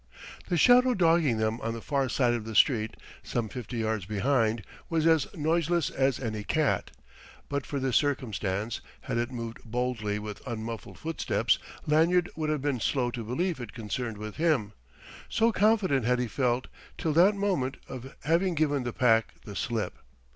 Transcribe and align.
The 0.49 0.57
shadow 0.57 0.95
dogging 0.95 1.37
them 1.37 1.61
on 1.61 1.75
the 1.75 1.79
far 1.81 2.09
side 2.09 2.33
of 2.33 2.43
the 2.43 2.55
street, 2.55 2.97
some 3.21 3.49
fifty 3.49 3.77
yards 3.77 4.03
behind, 4.05 4.63
was 4.89 5.05
as 5.05 5.27
noiseless 5.35 5.91
as 5.91 6.19
any 6.19 6.43
cat; 6.43 6.89
but 7.49 7.67
for 7.67 7.79
this 7.79 7.97
circumstance 7.97 8.81
had 9.01 9.19
it 9.19 9.29
moved 9.31 9.59
boldly 9.63 10.17
with 10.17 10.41
unmuffled 10.47 10.97
footsteps 10.97 11.59
Lanyard 11.85 12.31
would 12.35 12.49
have 12.49 12.63
been 12.63 12.79
slow 12.79 13.11
to 13.11 13.23
believe 13.23 13.61
it 13.61 13.73
concerned 13.73 14.17
with 14.17 14.37
him, 14.37 14.73
so 15.29 15.51
confident 15.51 16.03
had 16.03 16.17
be 16.17 16.25
felt, 16.25 16.65
till 16.97 17.13
that 17.13 17.35
moment, 17.35 17.77
of 17.87 18.15
having 18.23 18.55
given 18.55 18.81
the 18.81 18.93
Pack 18.93 19.35
the 19.45 19.55
slip. 19.55 19.97